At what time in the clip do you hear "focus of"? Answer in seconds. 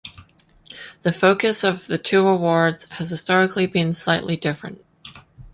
1.11-1.85